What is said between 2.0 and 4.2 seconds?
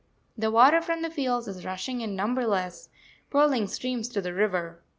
in numberless, purling streams to